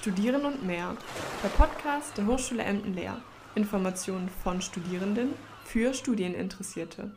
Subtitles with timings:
[0.00, 0.96] Studieren und mehr.
[1.44, 3.18] Der Podcast der Hochschule Emden-Leer.
[3.54, 7.14] Informationen von Studierenden für Studieninteressierte.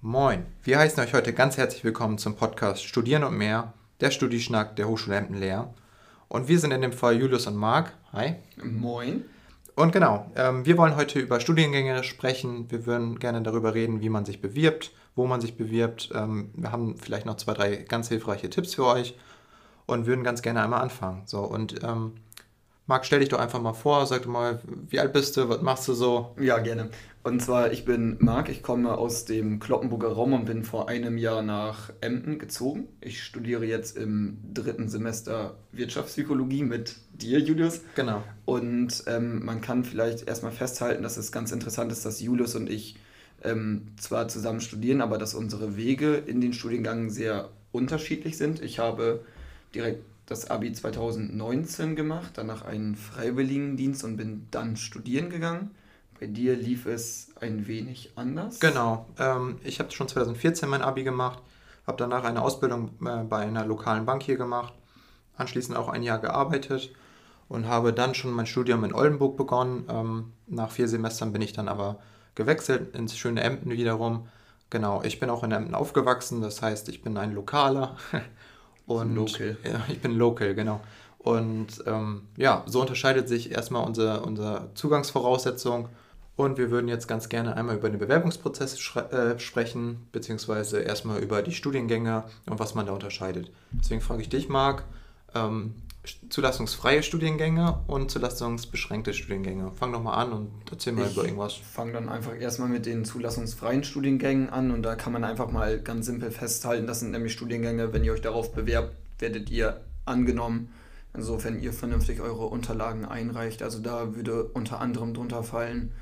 [0.00, 4.76] Moin, wir heißen euch heute ganz herzlich willkommen zum Podcast Studieren und mehr, der Studieschnack
[4.76, 5.74] der Hochschule Emden-Leer.
[6.28, 7.92] Und wir sind in dem Fall Julius und Marc.
[8.12, 8.36] Hi.
[8.62, 9.24] Moin.
[9.74, 12.70] Und genau, ähm, wir wollen heute über Studiengänge sprechen.
[12.70, 16.12] Wir würden gerne darüber reden, wie man sich bewirbt, wo man sich bewirbt.
[16.14, 19.16] Ähm, wir haben vielleicht noch zwei, drei ganz hilfreiche Tipps für euch
[19.86, 21.22] und würden ganz gerne einmal anfangen.
[21.26, 22.12] So, und ähm,
[22.86, 25.86] Marc, stell dich doch einfach mal vor, sag mal, wie alt bist du, was machst
[25.86, 26.34] du so?
[26.40, 26.90] Ja, gerne.
[27.22, 31.16] Und zwar, ich bin Marc, ich komme aus dem Kloppenburger Raum und bin vor einem
[31.16, 32.88] Jahr nach Emden gezogen.
[33.00, 37.82] Ich studiere jetzt im dritten Semester Wirtschaftspsychologie mit dir, Julius.
[37.94, 38.24] Genau.
[38.44, 42.68] Und ähm, man kann vielleicht erstmal festhalten, dass es ganz interessant ist, dass Julius und
[42.68, 42.96] ich
[43.44, 48.60] ähm, zwar zusammen studieren, aber dass unsere Wege in den Studiengängen sehr unterschiedlich sind.
[48.60, 49.24] Ich habe
[49.74, 55.72] direkt das Abi 2019 gemacht, danach einen Freiwilligendienst und bin dann studieren gegangen.
[56.18, 58.60] Bei dir lief es ein wenig anders.
[58.60, 59.06] Genau.
[59.18, 61.42] Ähm, ich habe schon 2014 mein Abi gemacht,
[61.86, 64.72] habe danach eine Ausbildung äh, bei einer lokalen Bank hier gemacht,
[65.36, 66.92] anschließend auch ein Jahr gearbeitet
[67.48, 69.84] und habe dann schon mein Studium in Oldenburg begonnen.
[69.88, 71.98] Ähm, nach vier Semestern bin ich dann aber
[72.34, 74.28] gewechselt ins schöne Emden wiederum.
[74.70, 77.96] Genau, ich bin auch in Emden aufgewachsen, das heißt, ich bin ein Lokaler.
[79.00, 79.56] Und, local.
[79.64, 80.80] Ja, ich bin local, genau.
[81.18, 85.88] Und ähm, ja, so unterscheidet sich erstmal unsere, unsere Zugangsvoraussetzung.
[86.34, 91.42] Und wir würden jetzt ganz gerne einmal über den Bewerbungsprozess äh, sprechen, beziehungsweise erstmal über
[91.42, 93.50] die Studiengänge und was man da unterscheidet.
[93.70, 94.84] Deswegen frage ich dich, Marc,
[95.34, 95.74] ähm,
[96.28, 99.70] zulassungsfreie Studiengänge und zulassungsbeschränkte Studiengänge.
[99.74, 101.54] Fang doch mal an und erzähl mal ich über irgendwas.
[101.54, 105.80] Fang dann einfach erstmal mit den zulassungsfreien Studiengängen an und da kann man einfach mal
[105.80, 110.72] ganz simpel festhalten, das sind nämlich Studiengänge, wenn ihr euch darauf bewerbt, werdet ihr angenommen.
[111.14, 113.62] Insofern ihr vernünftig eure Unterlagen einreicht.
[113.62, 115.92] Also da würde unter anderem drunter fallen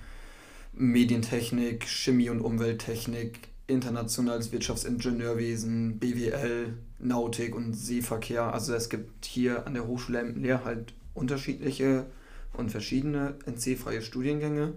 [0.72, 8.52] Medientechnik, Chemie und Umwelttechnik, internationales Wirtschaftsingenieurwesen, BWL, Nautik und Seeverkehr.
[8.52, 12.06] Also es gibt hier an der Hochschule Emden halt unterschiedliche
[12.52, 14.74] und verschiedene NC-freie Studiengänge.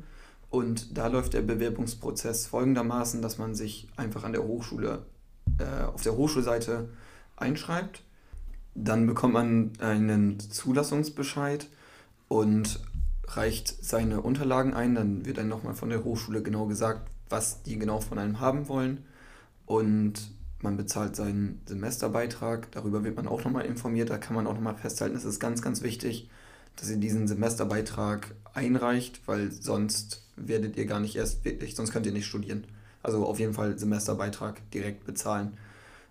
[0.50, 5.04] Und da läuft der Bewerbungsprozess folgendermaßen, dass man sich einfach an der Hochschule,
[5.58, 6.90] äh, auf der Hochschulseite
[7.36, 8.04] einschreibt.
[8.76, 11.68] Dann bekommt man einen Zulassungsbescheid
[12.28, 12.82] und
[13.28, 14.96] reicht seine Unterlagen ein.
[14.96, 18.70] Dann wird dann nochmal von der Hochschule genau gesagt, was die genau von einem haben
[18.70, 19.04] wollen.
[19.66, 22.72] Und man bezahlt seinen Semesterbeitrag.
[22.72, 24.12] Darüber wird man auch nochmal informiert.
[24.12, 26.30] Da kann man auch nochmal festhalten, es ist ganz, ganz wichtig,
[26.76, 32.06] dass ihr diesen Semesterbeitrag einreicht, weil sonst werdet ihr gar nicht erst wirklich, sonst könnt
[32.06, 32.66] ihr nicht studieren.
[33.02, 35.58] Also auf jeden Fall Semesterbeitrag direkt bezahlen.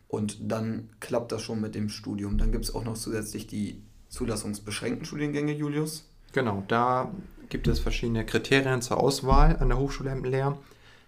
[0.08, 2.36] Und dann klappt das schon mit dem Studium.
[2.36, 6.04] Dann gibt es auch noch zusätzlich die zulassungsbeschränkten Studiengänge, Julius.
[6.32, 7.10] Genau, da
[7.48, 10.58] gibt es verschiedene Kriterien zur Auswahl an der Hochschule Emden-Lehr.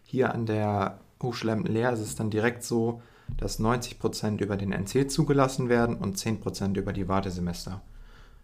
[0.04, 3.02] Hier an der Hochschule Emden-Lehr ist es dann direkt so,
[3.36, 7.80] dass 90% über den NC zugelassen werden und 10% über die Wartesemester.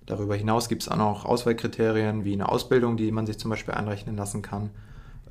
[0.06, 3.74] Darüber hinaus gibt es auch noch Auswahlkriterien wie eine Ausbildung, die man sich zum Beispiel
[3.74, 4.70] anrechnen lassen kann.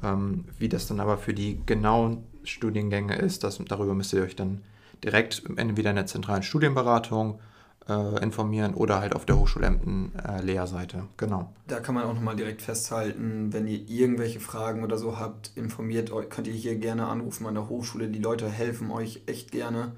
[0.03, 4.35] Ähm, wie das dann aber für die genauen Studiengänge ist, das, darüber müsst ihr euch
[4.35, 4.61] dann
[5.03, 7.39] direkt entweder in der zentralen Studienberatung
[7.89, 11.05] äh, informieren oder halt auf der Hochschulemden äh, Lehrseite.
[11.17, 11.51] Genau.
[11.67, 16.11] Da kann man auch nochmal direkt festhalten, wenn ihr irgendwelche Fragen oder so habt, informiert
[16.11, 18.07] euch, könnt ihr hier gerne anrufen an der Hochschule.
[18.07, 19.93] Die Leute helfen euch echt gerne.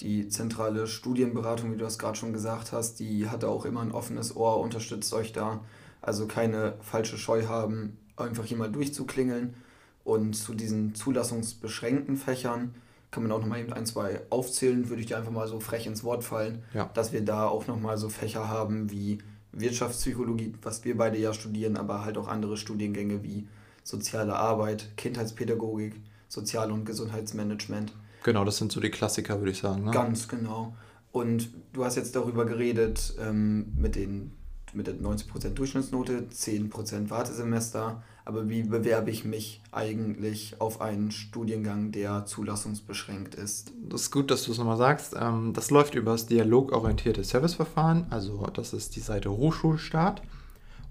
[0.00, 3.92] Die zentrale Studienberatung, wie du das gerade schon gesagt hast, die hat auch immer ein
[3.92, 5.60] offenes Ohr, unterstützt euch da.
[6.02, 9.54] Also keine falsche Scheu haben, einfach hier mal durchzuklingeln.
[10.02, 12.74] Und zu diesen zulassungsbeschränkten Fächern,
[13.10, 15.86] kann man auch nochmal eben ein, zwei aufzählen, würde ich dir einfach mal so frech
[15.86, 16.90] ins Wort fallen, ja.
[16.94, 19.18] dass wir da auch nochmal so Fächer haben wie
[19.52, 23.48] Wirtschaftspsychologie, was wir beide ja studieren, aber halt auch andere Studiengänge wie
[23.82, 27.92] soziale Arbeit, Kindheitspädagogik, Sozial- und Gesundheitsmanagement.
[28.22, 29.84] Genau, das sind so die Klassiker, würde ich sagen.
[29.84, 29.90] Ne?
[29.90, 30.76] Ganz genau.
[31.10, 34.32] Und du hast jetzt darüber geredet ähm, mit, den,
[34.74, 41.92] mit der 90% Durchschnittsnote, 10% Wartesemester, aber wie bewerbe ich mich eigentlich auf einen Studiengang,
[41.92, 43.72] der zulassungsbeschränkt ist?
[43.88, 45.16] Das ist gut, dass du es nochmal sagst.
[45.18, 50.22] Ähm, das läuft über das dialogorientierte Serviceverfahren, also das ist die Seite Hochschulstart.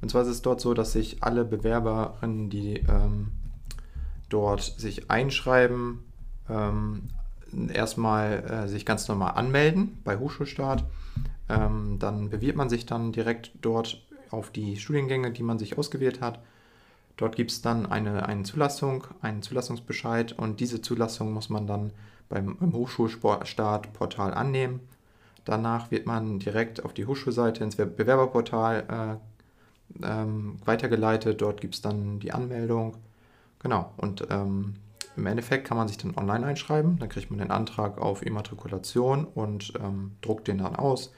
[0.01, 3.31] Und zwar ist es dort so, dass sich alle Bewerberinnen, die ähm,
[4.29, 5.99] dort sich einschreiben,
[6.49, 7.09] ähm,
[7.73, 10.85] erstmal äh, sich ganz normal anmelden bei Hochschulstart.
[11.49, 16.21] Ähm, dann bewirbt man sich dann direkt dort auf die Studiengänge, die man sich ausgewählt
[16.21, 16.39] hat.
[17.17, 21.91] Dort gibt es dann eine, eine Zulassung, einen Zulassungsbescheid und diese Zulassung muss man dann
[22.29, 24.79] beim, beim Hochschulstartportal annehmen.
[25.43, 29.19] Danach wird man direkt auf die Hochschulseite ins Bewerberportal
[30.01, 31.41] äh, ähm, weitergeleitet.
[31.41, 32.97] Dort gibt es dann die Anmeldung.
[33.59, 33.91] Genau.
[33.97, 34.75] Und ähm,
[35.17, 36.99] im Endeffekt kann man sich dann online einschreiben.
[36.99, 41.11] Dann kriegt man den Antrag auf Immatrikulation und ähm, druckt den dann aus.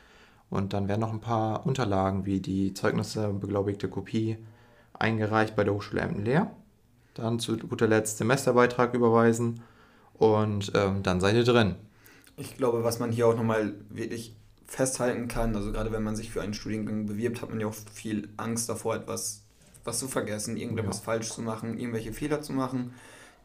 [0.52, 4.38] Und dann werden noch ein paar Unterlagen wie die Zeugnisse, beglaubigte Kopie
[4.94, 6.52] eingereicht bei der Hochschule Emden-Leer.
[7.16, 9.62] Dann zu guter Letzt Semesterbeitrag überweisen
[10.14, 11.76] und ähm, dann seid ihr drin.
[12.38, 14.36] Ich glaube, was man hier auch nochmal wirklich
[14.68, 17.74] festhalten kann, also gerade wenn man sich für einen Studiengang bewirbt, hat man ja auch
[17.74, 19.44] viel Angst davor, etwas
[19.84, 21.04] was zu vergessen, irgendetwas ja.
[21.04, 22.94] falsch zu machen, irgendwelche Fehler zu machen.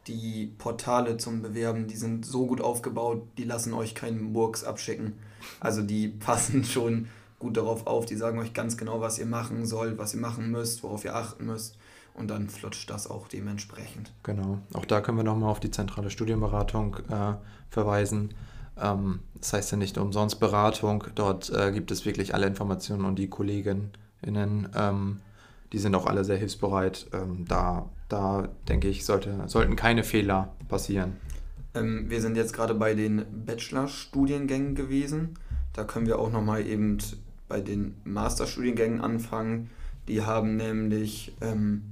[0.07, 5.13] Die Portale zum Bewerben, die sind so gut aufgebaut, die lassen euch keinen Murks abschicken.
[5.59, 7.07] Also die passen schon
[7.39, 10.51] gut darauf auf, die sagen euch ganz genau, was ihr machen sollt, was ihr machen
[10.51, 11.77] müsst, worauf ihr achten müsst.
[12.13, 14.11] Und dann flutscht das auch dementsprechend.
[14.23, 14.57] Genau.
[14.73, 17.35] Auch da können wir nochmal auf die zentrale Studienberatung äh,
[17.69, 18.33] verweisen.
[18.79, 21.03] Ähm, das heißt ja nicht umsonst Beratung.
[21.13, 23.91] Dort äh, gibt es wirklich alle Informationen und die KollegInnen,
[24.25, 25.19] ähm,
[25.73, 27.07] die sind auch alle sehr hilfsbereit.
[27.13, 31.17] Ähm, da, da denke ich, sollte, sollten keine Fehler passieren.
[31.73, 35.37] Ähm, wir sind jetzt gerade bei den Bachelor-Studiengängen gewesen.
[35.73, 36.97] Da können wir auch nochmal eben
[37.47, 39.69] bei den Masterstudiengängen anfangen.
[40.07, 41.83] Die haben nämlich ähm,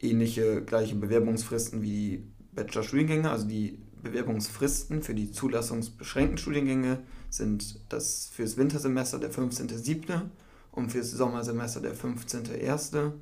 [0.00, 3.30] ähnliche gleiche Bewerbungsfristen wie die Bachelor-Studiengänge.
[3.30, 6.98] Also die Bewerbungsfristen für die zulassungsbeschränkten Studiengänge
[7.28, 10.22] sind das fürs Wintersemester der 15.07.
[10.72, 13.12] und fürs Sommersemester der 15.01.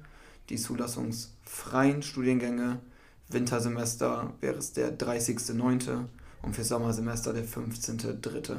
[0.49, 2.81] Die zulassungsfreien Studiengänge
[3.29, 6.05] Wintersemester wäre es der 30.09.
[6.43, 8.57] und fürs Sommersemester der 15.03.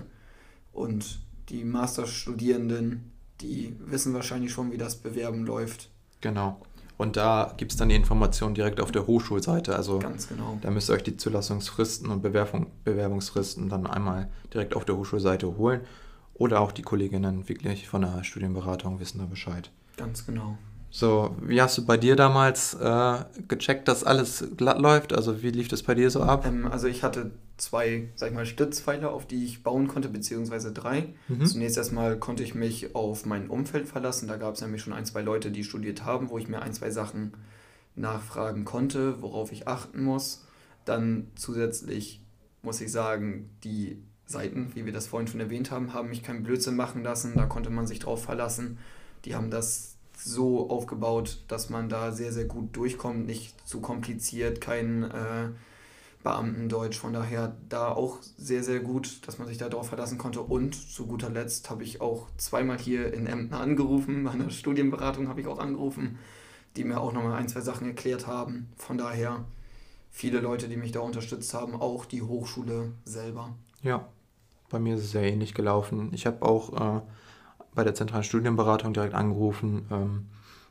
[0.71, 1.19] Und
[1.49, 5.89] die Masterstudierenden, die wissen wahrscheinlich schon, wie das Bewerben läuft.
[6.21, 6.61] Genau.
[6.97, 9.75] Und da gibt es dann die Informationen direkt auf der Hochschulseite.
[9.75, 10.59] Also Ganz genau.
[10.61, 15.57] da müsst ihr euch die Zulassungsfristen und Bewerbung, Bewerbungsfristen dann einmal direkt auf der Hochschulseite
[15.57, 15.81] holen.
[16.39, 19.69] Oder auch die Kolleginnen wirklich von der Studienberatung wissen da Bescheid.
[19.97, 20.57] Ganz genau.
[20.89, 25.13] So, wie hast du bei dir damals äh, gecheckt, dass alles glatt läuft?
[25.13, 26.45] Also wie lief das bei dir so ab?
[26.47, 30.71] Ähm, also ich hatte zwei, sag ich mal, Stützpfeiler, auf die ich bauen konnte, beziehungsweise
[30.71, 31.13] drei.
[31.27, 31.45] Mhm.
[31.45, 34.27] Zunächst erstmal konnte ich mich auf mein Umfeld verlassen.
[34.27, 36.73] Da gab es nämlich schon ein, zwei Leute, die studiert haben, wo ich mir ein,
[36.73, 37.33] zwei Sachen
[37.95, 40.45] nachfragen konnte, worauf ich achten muss.
[40.85, 42.23] Dann zusätzlich
[42.63, 46.43] muss ich sagen, die Seiten, wie wir das vorhin schon erwähnt haben, haben mich keinen
[46.43, 47.33] Blödsinn machen lassen.
[47.35, 48.77] Da konnte man sich drauf verlassen.
[49.25, 54.61] Die haben das so aufgebaut, dass man da sehr, sehr gut durchkommt, nicht zu kompliziert,
[54.61, 55.49] kein äh,
[56.21, 56.99] Beamtendeutsch.
[56.99, 60.41] Von daher da auch sehr, sehr gut, dass man sich darauf verlassen konnte.
[60.41, 65.27] Und zu guter Letzt habe ich auch zweimal hier in Emden angerufen, bei einer Studienberatung
[65.27, 66.19] habe ich auch angerufen,
[66.75, 68.69] die mir auch nochmal ein, zwei Sachen erklärt haben.
[68.77, 69.43] Von daher
[70.11, 73.55] viele Leute, die mich da unterstützt haben, auch die Hochschule selber.
[73.81, 74.07] Ja,
[74.69, 76.11] bei mir ist es sehr ähnlich gelaufen.
[76.13, 77.01] Ich habe auch äh,
[77.73, 79.85] bei der zentralen Studienberatung direkt angerufen.
[79.91, 80.25] Ähm,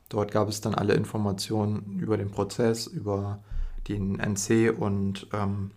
[0.09, 3.39] dort gab es dann alle Informationen über den Prozess, über
[3.87, 5.71] den NC und ähm,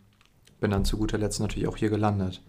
[0.61, 2.43] bin dann zu guter Letzt natürlich auch hier gelandet.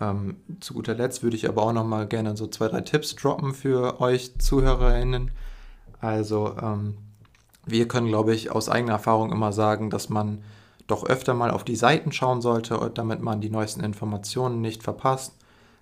[0.00, 3.14] Ähm, zu guter Letzt würde ich aber auch noch mal gerne so zwei, drei Tipps
[3.16, 5.30] droppen für euch ZuhörerInnen.
[6.00, 6.98] Also ähm,
[7.66, 10.42] wir können, glaube ich, aus eigener Erfahrung immer sagen, dass man
[10.88, 15.34] doch öfter mal auf die Seiten schauen sollte, damit man die neuesten Informationen nicht verpasst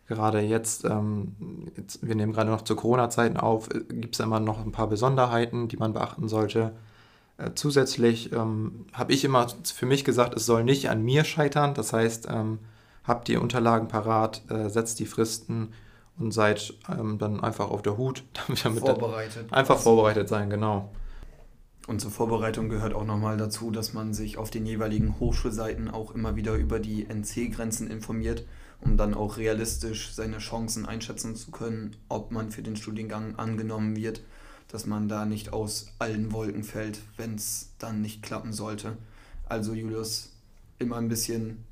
[0.07, 1.35] gerade jetzt, ähm,
[1.77, 4.89] jetzt, wir nehmen gerade noch zu Corona-Zeiten auf, äh, gibt es immer noch ein paar
[4.89, 6.73] Besonderheiten, die man beachten sollte.
[7.39, 11.75] Äh, zusätzlich ähm, habe ich immer für mich gesagt, es soll nicht an mir scheitern.
[11.75, 12.61] Das heißt, ähm,
[13.05, 15.73] habt die Unterlagen parat, äh, setzt die Fristen
[16.19, 18.23] und seid ähm, dann einfach auf der Hut.
[18.63, 19.53] Damit vorbereitet.
[19.53, 20.91] Einfach vorbereitet sein, genau.
[21.87, 26.15] Und zur Vorbereitung gehört auch nochmal dazu, dass man sich auf den jeweiligen Hochschulseiten auch
[26.15, 28.45] immer wieder über die NC-Grenzen informiert
[28.81, 33.97] um dann auch realistisch seine Chancen einschätzen zu können, ob man für den Studiengang angenommen
[33.97, 34.23] wird,
[34.69, 38.97] dass man da nicht aus allen Wolken fällt, wenn es dann nicht klappen sollte.
[39.49, 40.33] Also Julius,
[40.79, 41.65] immer ein bisschen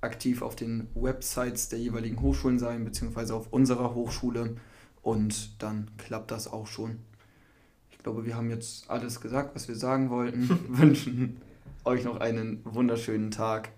[0.00, 4.56] aktiv auf den Websites der jeweiligen Hochschulen sein, beziehungsweise auf unserer Hochschule
[5.02, 6.98] und dann klappt das auch schon.
[8.06, 10.48] Ich glaube, wir haben jetzt alles gesagt, was wir sagen wollten.
[10.68, 11.40] Wünschen
[11.84, 13.70] euch noch einen wunderschönen Tag.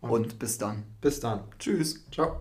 [0.00, 0.82] Und bis dann.
[1.00, 1.44] Bis dann.
[1.60, 2.04] Tschüss.
[2.10, 2.40] Ciao.